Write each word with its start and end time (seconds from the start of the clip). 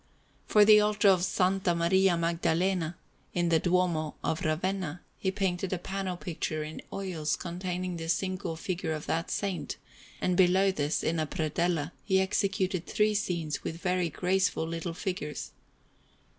For 0.47 0.65
the 0.65 0.79
altar 0.79 1.09
of 1.09 1.19
S. 1.19 1.39
Maria 1.75 2.17
Maddalena, 2.17 2.95
in 3.35 3.49
the 3.49 3.59
Duomo 3.59 4.15
of 4.23 4.41
Ravenna, 4.43 5.01
he 5.19 5.29
painted 5.29 5.71
a 5.73 5.77
panel 5.77 6.17
picture 6.17 6.63
in 6.63 6.81
oils 6.91 7.35
containing 7.35 7.97
the 7.97 8.09
single 8.09 8.55
figure 8.55 8.93
of 8.93 9.05
that 9.05 9.29
Saint; 9.29 9.77
and 10.19 10.35
below 10.35 10.71
this, 10.71 11.03
in 11.03 11.19
a 11.19 11.27
predella, 11.27 11.91
he 12.03 12.19
executed 12.19 12.87
three 12.87 13.13
scenes 13.13 13.63
with 13.63 13.79
very 13.79 14.09
graceful 14.09 14.65
little 14.67 14.95
figures. 14.95 15.51